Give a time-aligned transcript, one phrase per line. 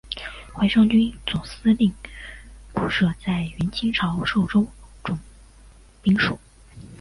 [0.55, 1.93] 淮上军总司令
[2.73, 4.65] 部设在原清朝寿州
[5.03, 5.19] 总
[6.01, 6.39] 兵署。